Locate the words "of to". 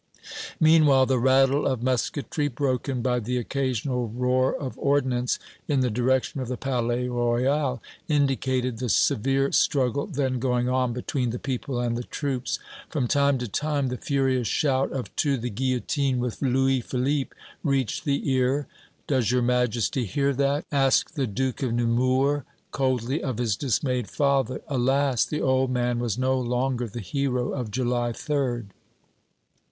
14.91-15.37